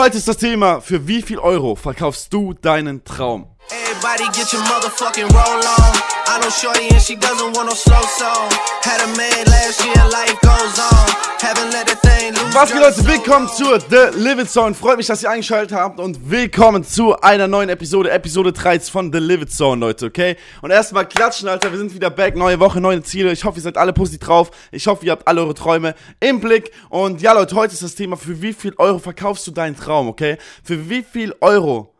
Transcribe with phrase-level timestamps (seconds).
[0.00, 3.46] Heute ist das Thema, für wie viel Euro verkaufst du deinen Traum?
[3.68, 5.92] Everybody get your motherfucking roll on.
[6.26, 8.48] I know Shorty and she doesn't want no slow song.
[8.82, 11.06] Had a man last year, life goes on.
[11.42, 12.09] Haven't let lose.
[12.52, 14.74] Was geht Leute, willkommen zur The Live It Zone.
[14.74, 19.12] Freut mich, dass ihr eingeschaltet habt und willkommen zu einer neuen Episode, Episode 3 von
[19.12, 20.36] The Live It Zone, Leute, okay?
[20.60, 23.30] Und erstmal klatschen, Alter, wir sind wieder back, neue Woche, neue Ziele.
[23.30, 24.50] Ich hoffe, ihr seid alle positiv drauf.
[24.72, 26.72] Ich hoffe, ihr habt alle eure Träume im Blick.
[26.88, 30.08] Und ja, Leute, heute ist das Thema, für wie viel Euro verkaufst du deinen Traum,
[30.08, 30.36] okay?
[30.64, 31.94] Für wie viel Euro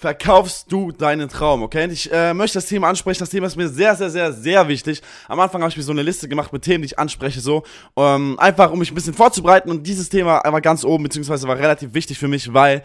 [0.00, 1.82] verkaufst du deinen Traum, okay?
[1.82, 3.18] Und ich äh, möchte das Thema ansprechen.
[3.18, 5.02] Das Thema ist mir sehr, sehr, sehr, sehr wichtig.
[5.26, 7.64] Am Anfang habe ich mir so eine Liste gemacht mit Themen, die ich anspreche, so.
[7.96, 9.68] Ähm, einfach, um mich ein bisschen vorzubereiten.
[9.68, 12.84] Und dieses Thema war ganz oben, beziehungsweise war relativ wichtig für mich, weil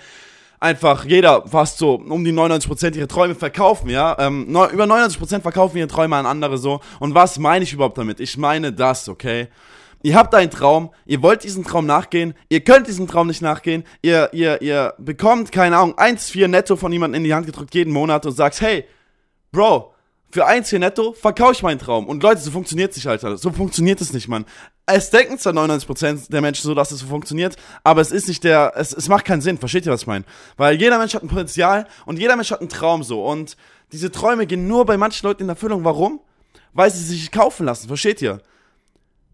[0.59, 4.17] einfach jeder fast so um die 99% ihre Träume verkaufen, ja.
[4.17, 6.79] Ähm, no, über 99% verkaufen ihre Träume an andere so.
[6.99, 8.19] Und was meine ich überhaupt damit?
[8.21, 9.49] Ich meine das, okay?
[10.05, 13.85] Ihr habt einen Traum, ihr wollt diesen Traum nachgehen, ihr könnt diesem Traum nicht nachgehen,
[14.01, 17.93] ihr, ihr, ihr bekommt, keine Ahnung, 1,4 netto von jemandem in die Hand gedrückt jeden
[17.93, 18.85] Monat und sagst, hey,
[19.53, 19.93] Bro,
[20.29, 22.07] für 1,4 netto verkaufe ich meinen Traum.
[22.07, 23.37] Und Leute, so funktioniert es nicht, Alter.
[23.37, 24.45] So funktioniert es nicht, Mann.
[24.85, 28.43] Es denken zwar 99% der Menschen so, dass es so funktioniert, aber es ist nicht
[28.43, 30.25] der, es, es macht keinen Sinn, versteht ihr, was ich meine?
[30.57, 33.25] Weil jeder Mensch hat ein Potenzial und jeder Mensch hat einen Traum so.
[33.25, 33.55] Und
[33.93, 35.85] diese Träume gehen nur bei manchen Leuten in Erfüllung.
[35.85, 36.19] Warum?
[36.73, 38.41] Weil sie sich kaufen lassen, versteht ihr?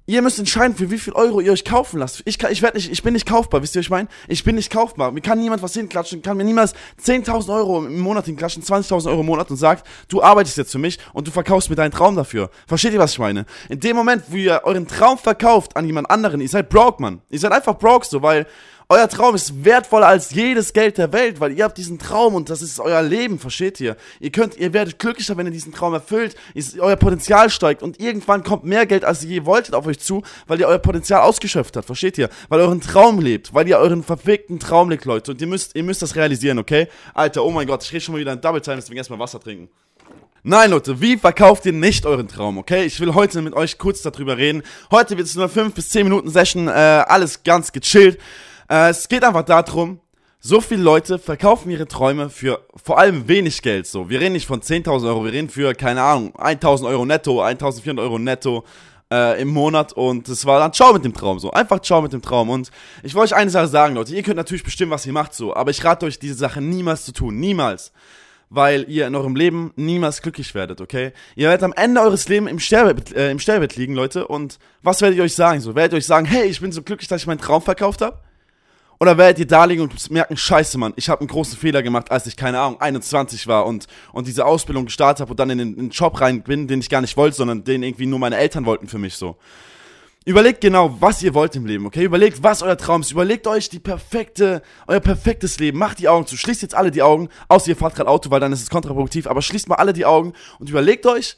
[0.10, 2.24] Ihr müsst entscheiden, für wie viel Euro ihr euch kaufen lasst.
[2.26, 4.08] Ich, kann, ich, werd nicht, ich bin nicht kaufbar, wisst ihr, was ich meine?
[4.28, 5.12] Ich bin nicht kaufbar.
[5.12, 6.74] Mir kann niemand was hinklatschen, kann mir niemals
[7.06, 10.80] 10.000 Euro im Monat hinklatschen, 20.000 Euro im Monat und sagt, du arbeitest jetzt für
[10.80, 12.50] mich und du verkaufst mir deinen Traum dafür.
[12.66, 13.46] Versteht ihr, was ich meine?
[13.70, 17.22] In dem Moment, wo ihr euren Traum verkauft an jemand anderen, ihr seid broke, Mann.
[17.30, 18.48] Ihr seid einfach broke so, weil
[18.92, 22.50] euer Traum ist wertvoller als jedes Geld der Welt, weil ihr habt diesen Traum und
[22.50, 23.96] das ist euer Leben, versteht ihr?
[24.20, 28.00] Ihr könnt, ihr werdet glücklicher, wenn ihr diesen Traum erfüllt, ist, euer Potenzial steigt und
[28.00, 31.22] irgendwann kommt mehr Geld, als ihr je wolltet, auf euch zu, weil ihr euer Potenzial
[31.22, 32.30] ausgeschöpft habt, versteht ihr?
[32.48, 35.32] Weil ihr euren Traum lebt, weil ihr euren verfickten Traum lebt, Leute.
[35.32, 36.88] Und ihr müsst, ihr müsst das realisieren, okay?
[37.14, 39.40] Alter, oh mein Gott, ich rede schon mal wieder in Double Time, deswegen erstmal Wasser
[39.40, 39.70] trinken.
[40.42, 42.86] Nein, Leute, wie verkauft ihr nicht euren Traum, okay?
[42.86, 44.64] Ich will heute mit euch kurz darüber reden.
[44.90, 48.18] Heute wird es nur 5 bis 10 Minuten Session, äh, alles ganz gechillt.
[48.70, 50.00] Äh, es geht einfach darum,
[50.40, 53.88] so viele Leute verkaufen ihre Träume für vor allem wenig Geld.
[53.88, 57.44] So, wir reden nicht von 10.000 Euro, wir reden für, keine Ahnung, 1.000 Euro netto,
[57.44, 58.64] 1.400 Euro netto
[59.12, 61.52] äh, im Monat und es war dann ciao mit dem Traum so.
[61.52, 62.50] Einfach ciao mit dem Traum.
[62.50, 62.72] Und
[63.04, 64.16] ich wollte euch eine Sache sagen, Leute.
[64.16, 67.06] Ihr könnt natürlich bestimmen, was ihr macht so, aber ich rate euch, diese Sache niemals
[67.06, 67.40] zu tun.
[67.40, 67.92] Niemals.
[68.52, 71.12] Weil ihr in eurem Leben niemals glücklich werdet, okay?
[71.36, 74.28] Ihr werdet am Ende eures Lebens im Sterbebett, äh, im Sterbebett liegen, Leute.
[74.28, 75.60] Und was werdet ihr euch sagen?
[75.60, 78.02] So, werdet ihr euch sagen, hey, ich bin so glücklich, dass ich meinen Traum verkauft
[78.02, 78.20] habe?
[79.02, 82.12] Oder werdet ihr da liegen und merken, scheiße, Mann, ich habe einen großen Fehler gemacht,
[82.12, 85.58] als ich, keine Ahnung, 21 war und, und diese Ausbildung gestartet habe und dann in
[85.58, 88.20] den, in den Job rein bin, den ich gar nicht wollte, sondern den irgendwie nur
[88.20, 89.38] meine Eltern wollten für mich so.
[90.26, 92.04] Überlegt genau, was ihr wollt im Leben, okay?
[92.04, 93.12] Überlegt, was euer Traum ist.
[93.12, 95.80] Überlegt euch die perfekte, euer perfektes Leben.
[95.80, 96.36] Macht die Augen zu.
[96.36, 99.28] Schließt jetzt alle die Augen, außer ihr fahrt gerade Auto, weil dann ist es kontraproduktiv.
[99.28, 101.38] Aber schließt mal alle die Augen und überlegt euch,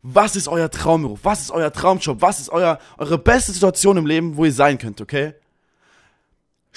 [0.00, 1.20] was ist euer Traumberuf?
[1.22, 2.22] Was ist euer Traumjob?
[2.22, 5.34] Was ist euer, eure beste Situation im Leben, wo ihr sein könnt, okay?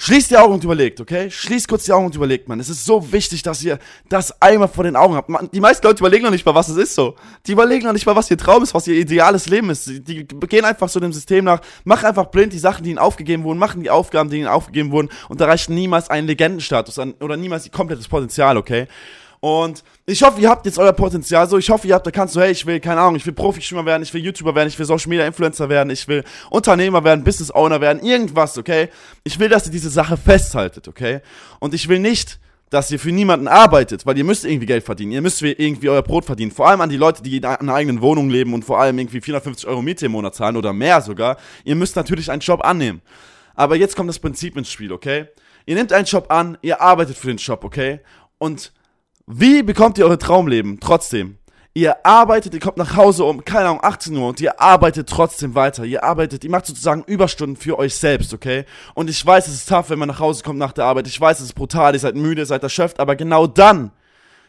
[0.00, 1.28] Schließt die Augen und überlegt, okay?
[1.28, 2.60] Schließt kurz die Augen und überlegt, man.
[2.60, 5.28] Es ist so wichtig, dass ihr das einmal vor den Augen habt.
[5.28, 7.16] Man, die meisten Leute überlegen noch nicht mal, was es ist so.
[7.48, 9.88] Die überlegen noch nicht mal, was ihr Traum ist, was ihr ideales Leben ist.
[9.88, 13.00] Die, die gehen einfach so dem System nach, machen einfach blind die Sachen, die ihnen
[13.00, 17.14] aufgegeben wurden, machen die Aufgaben, die ihnen aufgegeben wurden und erreichen niemals einen Legendenstatus an,
[17.18, 18.86] oder niemals ihr komplettes Potenzial, okay?
[19.40, 21.58] Und ich hoffe, ihr habt jetzt euer Potenzial so.
[21.58, 24.02] Ich hoffe, ihr habt erkannt, so, hey, ich will, keine Ahnung, ich will Profischwimmer werden,
[24.02, 27.54] ich will YouTuber werden, ich will Social Media Influencer werden, ich will Unternehmer werden, Business
[27.54, 28.88] Owner werden, irgendwas, okay?
[29.22, 31.20] Ich will, dass ihr diese Sache festhaltet, okay?
[31.60, 32.40] Und ich will nicht,
[32.70, 35.12] dass ihr für niemanden arbeitet, weil ihr müsst irgendwie Geld verdienen.
[35.12, 36.50] Ihr müsst irgendwie euer Brot verdienen.
[36.50, 39.20] Vor allem an die Leute, die in einer eigenen Wohnung leben und vor allem irgendwie
[39.20, 41.38] 450 Euro Miete im Monat zahlen oder mehr sogar.
[41.64, 43.00] Ihr müsst natürlich einen Job annehmen.
[43.54, 45.28] Aber jetzt kommt das Prinzip ins Spiel, okay?
[45.64, 48.00] Ihr nehmt einen Job an, ihr arbeitet für den Job, okay?
[48.38, 48.72] Und
[49.30, 51.36] wie bekommt ihr eure Traumleben trotzdem?
[51.74, 55.54] Ihr arbeitet, ihr kommt nach Hause um, keine Ahnung, 18 Uhr und ihr arbeitet trotzdem
[55.54, 55.84] weiter.
[55.84, 58.64] Ihr arbeitet, ihr macht sozusagen Überstunden für euch selbst, okay?
[58.94, 61.06] Und ich weiß, es ist tough, wenn man nach Hause kommt nach der Arbeit.
[61.06, 63.92] Ich weiß, es ist brutal, ihr seid müde, ihr seid erschöpft, aber genau dann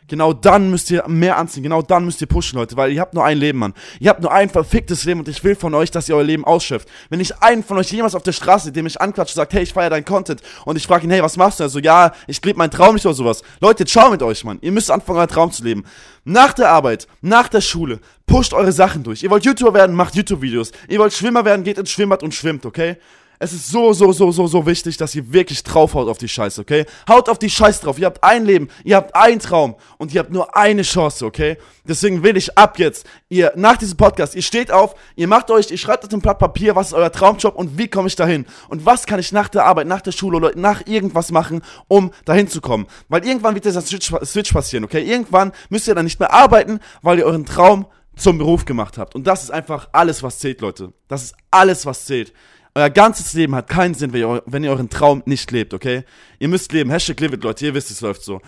[0.09, 1.63] Genau dann müsst ihr mehr anziehen.
[1.63, 2.75] Genau dann müsst ihr pushen, Leute.
[2.75, 3.73] Weil ihr habt nur ein Leben, Mann.
[3.99, 6.45] Ihr habt nur ein verficktes Leben und ich will von euch, dass ihr euer Leben
[6.45, 6.87] ausschöpft.
[7.09, 9.73] Wenn ich einen von euch jemals auf der Straße, dem ich anquatsche, sagt, hey, ich
[9.73, 11.63] feiere deinen Content und ich frage ihn, hey, was machst du?
[11.63, 13.43] Also, ja, ich lebe meinen Traum nicht oder sowas.
[13.61, 14.57] Leute, ciao mit euch, Mann.
[14.61, 15.83] Ihr müsst anfangen, euren Traum zu leben.
[16.25, 19.23] Nach der Arbeit, nach der Schule, pusht eure Sachen durch.
[19.23, 20.71] Ihr wollt YouTuber werden, macht YouTube-Videos.
[20.87, 22.97] Ihr wollt Schwimmer werden, geht ins Schwimmbad und schwimmt, okay?
[23.41, 26.59] Es ist so, so, so, so, so wichtig, dass ihr wirklich draufhaut auf die Scheiße,
[26.59, 26.85] okay?
[27.07, 27.97] Haut auf die Scheiße drauf.
[27.97, 31.57] Ihr habt ein Leben, ihr habt einen Traum und ihr habt nur eine Chance, okay?
[31.87, 35.71] Deswegen will ich ab jetzt, ihr, nach diesem Podcast, ihr steht auf, ihr macht euch,
[35.71, 38.45] ihr schreibt auf ein Blatt Papier, was ist euer Traumjob und wie komme ich dahin?
[38.67, 42.11] Und was kann ich nach der Arbeit, nach der Schule oder nach irgendwas machen, um
[42.25, 42.87] dahin zu kommen?
[43.07, 45.01] Weil irgendwann wird dieser Switch passieren, okay?
[45.01, 47.85] Irgendwann müsst ihr dann nicht mehr arbeiten, weil ihr euren Traum
[48.17, 49.15] zum Beruf gemacht habt.
[49.15, 50.91] Und das ist einfach alles, was zählt, Leute.
[51.07, 52.33] Das ist alles, was zählt.
[52.75, 56.03] Euer ganzes Leben hat keinen Sinn, wenn ihr, euren Traum nicht lebt, okay?
[56.37, 56.91] Ihr müsst leben.
[56.91, 57.65] Hashtag live it, Leute.
[57.65, 58.41] Ihr wisst, es läuft so.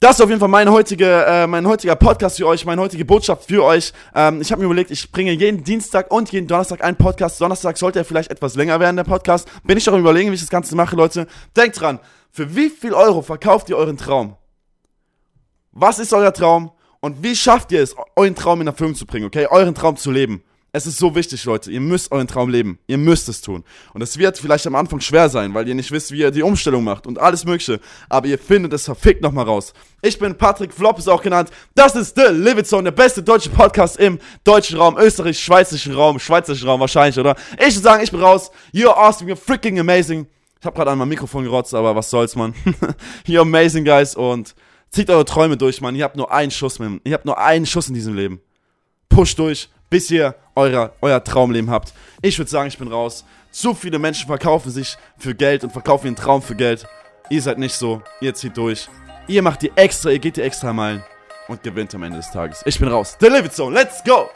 [0.00, 3.04] Das ist auf jeden Fall meine heutige, äh, mein heutiger Podcast für euch, meine heutige
[3.04, 3.92] Botschaft für euch.
[4.14, 7.40] Ähm, ich habe mir überlegt, ich bringe jeden Dienstag und jeden Donnerstag einen Podcast.
[7.40, 9.48] Donnerstag sollte er vielleicht etwas länger werden, der Podcast.
[9.62, 11.26] Bin ich auch überlegen, wie ich das Ganze mache, Leute.
[11.56, 12.00] Denkt dran,
[12.30, 14.36] für wie viel Euro verkauft ihr euren Traum?
[15.72, 16.72] Was ist euer Traum?
[17.00, 19.46] Und wie schafft ihr es, euren Traum in Erfüllung zu bringen, okay?
[19.50, 20.42] Euren Traum zu leben.
[20.76, 21.70] Es ist so wichtig, Leute.
[21.70, 22.80] Ihr müsst euren Traum leben.
[22.88, 23.62] Ihr müsst es tun.
[23.92, 26.42] Und es wird vielleicht am Anfang schwer sein, weil ihr nicht wisst, wie ihr die
[26.42, 27.78] Umstellung macht und alles Mögliche.
[28.08, 29.72] Aber ihr findet es verfickt nochmal raus.
[30.02, 31.50] Ich bin Patrick Flop, ist auch genannt.
[31.76, 35.94] Das ist The Live It Zone, der beste deutsche Podcast im deutschen Raum, österreich, schweizerischen
[35.94, 37.36] Raum, schweizerischen Raum wahrscheinlich, oder?
[37.52, 38.50] Ich würde sagen, ich bin raus.
[38.72, 40.26] You're awesome, you're freaking amazing.
[40.58, 42.52] Ich habe gerade an mein Mikrofon gerotzt, aber was soll's, man.
[43.28, 44.16] you're amazing, guys.
[44.16, 44.56] Und
[44.90, 45.94] zieht eure Träume durch, man.
[45.94, 47.00] Ihr habt nur einen Schuss, man.
[47.04, 48.40] Ihr habt nur einen Schuss in diesem Leben.
[49.08, 51.92] Push durch bis ihr euer, euer Traumleben habt.
[52.20, 53.24] Ich würde sagen, ich bin raus.
[53.52, 56.84] Zu viele Menschen verkaufen sich für Geld und verkaufen ihren Traum für Geld.
[57.30, 58.02] Ihr seid nicht so.
[58.20, 58.88] Ihr zieht durch.
[59.28, 61.04] Ihr macht die extra, ihr geht die extra Meilen
[61.46, 62.60] und gewinnt am Ende des Tages.
[62.66, 63.16] Ich bin raus.
[63.22, 63.72] It Zone.
[63.72, 64.28] Let's go!